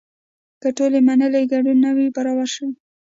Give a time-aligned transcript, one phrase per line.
[0.61, 2.71] که ټول منلی ګډون نه وي برابر شوی.